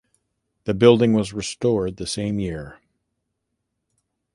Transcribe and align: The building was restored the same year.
The 0.63 0.73
building 0.73 1.13
was 1.13 1.31
restored 1.31 1.97
the 1.97 2.07
same 2.07 2.39
year. 2.39 2.79